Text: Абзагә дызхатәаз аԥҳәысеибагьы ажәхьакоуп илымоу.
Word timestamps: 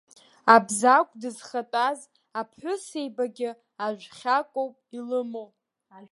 Абзагә 0.55 1.11
дызхатәаз 1.21 1.99
аԥҳәысеибагьы 2.39 3.49
ажәхьакоуп 3.85 4.75
илымоу. 4.97 5.49